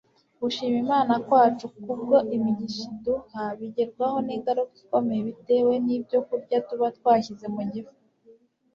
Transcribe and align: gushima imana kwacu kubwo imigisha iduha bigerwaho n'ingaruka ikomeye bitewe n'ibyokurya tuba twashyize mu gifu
gushima 0.41 0.77
imana 0.83 1.13
kwacu 1.27 1.65
kubwo 1.75 2.15
imigisha 2.35 2.83
iduha 2.93 3.43
bigerwaho 3.59 4.17
n'ingaruka 4.25 4.75
ikomeye 4.83 5.21
bitewe 5.27 5.73
n'ibyokurya 5.85 6.57
tuba 6.67 6.87
twashyize 6.97 7.47
mu 7.55 7.63
gifu 7.73 7.95